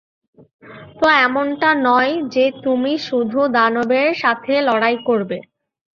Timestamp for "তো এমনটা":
0.99-1.69